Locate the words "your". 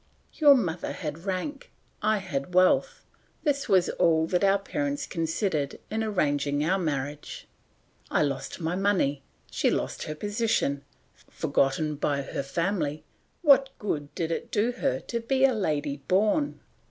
0.33-0.55